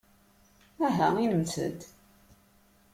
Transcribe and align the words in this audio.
Aha 0.87 1.07
inimt-d! 1.23 1.79